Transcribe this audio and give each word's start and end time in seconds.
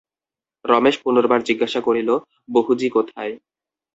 রমেশ 0.65 0.95
পুনর্বার 1.03 1.39
জিজ্ঞাসা 1.43 1.79
করিল, 1.81 2.09
বহুজি 2.49 2.87
কোথায়? 2.89 3.33